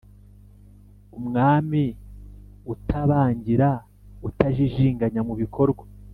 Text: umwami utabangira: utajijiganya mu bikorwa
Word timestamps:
umwami 1.17 1.83
utabangira: 2.73 3.69
utajijiganya 4.27 5.21
mu 5.27 5.33
bikorwa 5.43 5.83